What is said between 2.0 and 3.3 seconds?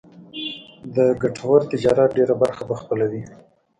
ډېره برخه به خپلوي.